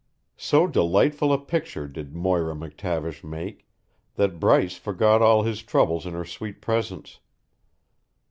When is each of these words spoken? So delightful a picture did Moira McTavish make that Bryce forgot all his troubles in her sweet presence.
So 0.37 0.65
delightful 0.65 1.31
a 1.31 1.37
picture 1.37 1.87
did 1.87 2.15
Moira 2.15 2.55
McTavish 2.55 3.23
make 3.23 3.67
that 4.15 4.39
Bryce 4.39 4.75
forgot 4.75 5.21
all 5.21 5.43
his 5.43 5.61
troubles 5.61 6.07
in 6.07 6.13
her 6.13 6.25
sweet 6.25 6.59
presence. 6.59 7.19